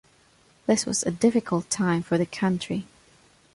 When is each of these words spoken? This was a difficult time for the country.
This 0.65 0.87
was 0.87 1.03
a 1.03 1.11
difficult 1.11 1.69
time 1.69 2.01
for 2.01 2.17
the 2.17 2.25
country. 2.25 2.87